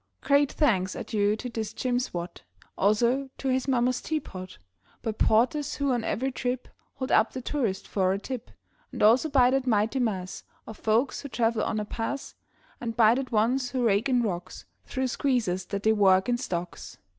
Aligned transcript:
Great 0.21 0.51
thanks 0.51 0.95
are 0.95 1.03
due 1.03 1.35
to 1.35 1.47
this 1.47 1.73
James 1.73 2.11
Watt, 2.11 2.41
Also 2.75 3.29
to 3.37 3.49
his 3.49 3.67
mama's 3.67 4.01
teapot, 4.01 4.57
By 5.03 5.11
porters 5.11 5.75
who 5.75 5.91
on 5.91 6.03
every 6.03 6.31
trip 6.31 6.67
Hold 6.95 7.11
up 7.11 7.33
the 7.33 7.39
tourist 7.43 7.87
for 7.87 8.11
a 8.11 8.17
tip, 8.17 8.49
And 8.91 9.03
also 9.03 9.29
by 9.29 9.51
that 9.51 9.67
mighty 9.67 9.99
mass 9.99 10.43
Of 10.65 10.79
folks 10.79 11.21
who 11.21 11.29
travel 11.29 11.63
on 11.63 11.79
a 11.79 11.85
pass, 11.85 12.33
And 12.79 12.97
by 12.97 13.13
the 13.13 13.27
ones 13.29 13.69
who 13.69 13.85
rake 13.85 14.09
in 14.09 14.23
rocks 14.23 14.65
Through 14.87 15.05
squeezes 15.05 15.65
that 15.65 15.83
they 15.83 15.93
work 15.93 16.27
in 16.27 16.39
stocks. 16.39 16.97